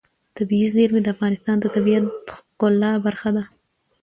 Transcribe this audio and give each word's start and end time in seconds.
طبیعي 0.37 0.67
زیرمې 0.75 1.01
د 1.03 1.07
افغانستان 1.15 1.55
د 1.59 1.65
طبیعت 1.75 2.03
د 2.07 2.13
ښکلا 2.35 2.91
برخه 3.05 3.29
ده. 3.35 3.43